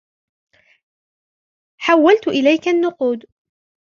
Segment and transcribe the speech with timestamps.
[1.81, 3.25] حوّلت إليك النّقود.